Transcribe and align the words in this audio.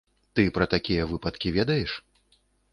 Ты 0.37 0.45
пра 0.55 0.67
такія 0.73 1.03
выпадкі 1.13 1.55
ведаеш? 1.61 1.91